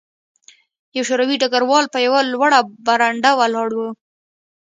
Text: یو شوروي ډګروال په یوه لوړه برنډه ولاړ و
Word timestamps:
یو 0.95 1.03
شوروي 1.09 1.35
ډګروال 1.41 1.85
په 1.93 1.99
یوه 2.05 2.19
لوړه 2.33 2.59
برنډه 2.85 3.31
ولاړ 3.39 3.69
و 3.77 3.81